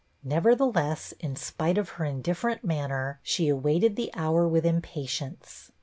[0.23, 5.69] Nevertheless, in spite of her indifferent manner, she awaited the hour with impa tience.